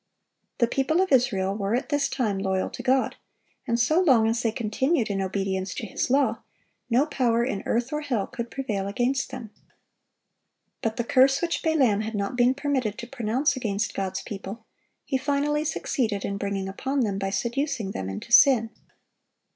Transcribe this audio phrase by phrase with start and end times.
[0.57, 3.17] (929) The people of Israel were at this time loyal to God;
[3.67, 6.41] and so long as they continued in obedience to His law,
[6.89, 9.51] no power in earth or hell could prevail against them.
[10.81, 14.65] But the curse which Balaam had not been permitted to pronounce against God's people,
[15.05, 18.71] he finally succeeded in bringing upon them by seducing them into sin.